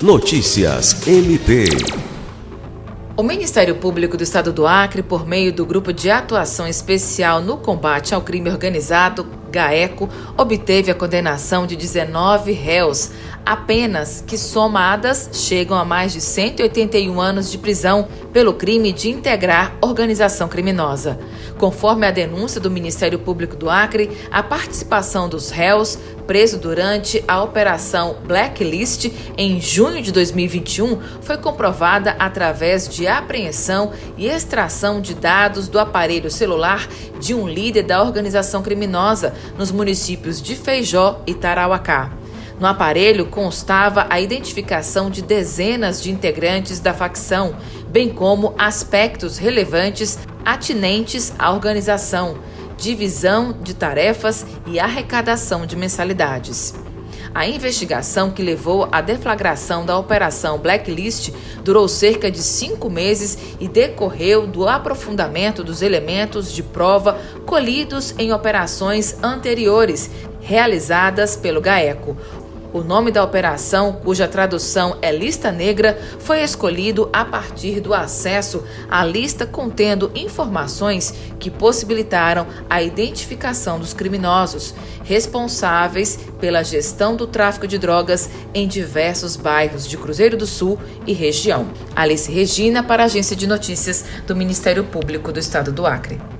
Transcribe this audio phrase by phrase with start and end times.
[0.00, 1.64] Notícias MP.
[3.16, 7.56] O Ministério Público do Estado do Acre, por meio do Grupo de Atuação Especial no
[7.56, 13.10] Combate ao Crime Organizado, GAECO, obteve a condenação de 19 réus,
[13.44, 19.76] apenas que somadas chegam a mais de 181 anos de prisão pelo crime de integrar
[19.80, 21.18] organização criminosa.
[21.58, 27.42] Conforme a denúncia do Ministério Público do Acre, a participação dos réus preso durante a
[27.42, 35.68] operação Blacklist em junho de 2021 foi comprovada através de apreensão e extração de dados
[35.68, 36.86] do aparelho celular
[37.18, 42.12] de um líder da organização criminosa nos municípios de Feijó e Tarauacá.
[42.60, 47.54] No aparelho constava a identificação de dezenas de integrantes da facção,
[47.88, 52.36] bem como aspectos relevantes atinentes à organização,
[52.76, 56.74] divisão de tarefas e arrecadação de mensalidades.
[57.34, 61.30] A investigação que levou à deflagração da Operação Blacklist
[61.62, 68.32] durou cerca de cinco meses e decorreu do aprofundamento dos elementos de prova colhidos em
[68.32, 72.16] operações anteriores realizadas pelo GAECO.
[72.70, 78.62] O nome da operação, cuja tradução é Lista Negra, foi escolhido a partir do acesso
[78.90, 87.66] à lista contendo informações que possibilitaram a identificação dos criminosos responsáveis pela gestão do tráfico
[87.66, 91.68] de drogas em diversos bairros de Cruzeiro do Sul e região.
[91.96, 96.37] Alice Regina, para a Agência de Notícias do Ministério Público do Estado do Acre.